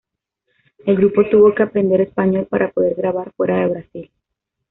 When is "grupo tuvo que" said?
0.97-1.61